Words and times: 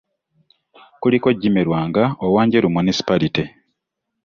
Kuliko 1.01 1.27
Jimmy 1.39 1.63
Lwanga 1.67 2.03
owa 2.25 2.41
Njeru 2.47 2.67
Municipality 2.75 3.43